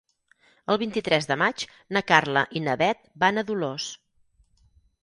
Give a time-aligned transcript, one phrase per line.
[0.73, 1.67] El vint-i-tres de maig
[1.99, 3.89] na Carla i na Bet van a Dolors.